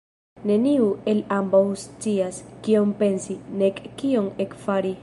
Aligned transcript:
Neniu 0.51 0.87
el 1.13 1.21
ambaŭ 1.35 1.61
scias, 1.83 2.41
kion 2.69 2.99
pensi, 3.05 3.39
nek 3.63 3.83
kion 4.03 4.35
ekfari. 4.49 4.99